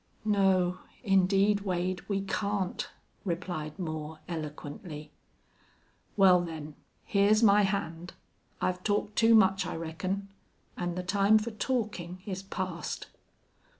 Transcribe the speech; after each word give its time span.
"No, 0.25 0.79
indeed, 1.03 1.59
Wade, 1.61 2.01
we 2.09 2.21
can't," 2.21 2.89
replied 3.23 3.77
Moore, 3.77 4.17
eloquently. 4.27 5.11
"Well, 6.17 6.41
then, 6.41 6.73
here's 7.05 7.43
my 7.43 7.61
hand. 7.61 8.13
I've 8.59 8.83
talked 8.83 9.15
too 9.15 9.35
much, 9.35 9.63
I 9.67 9.75
reckon. 9.75 10.29
An' 10.75 10.95
the 10.95 11.03
time 11.03 11.37
for 11.37 11.51
talkin' 11.51 12.17
is 12.25 12.41
past." 12.41 13.09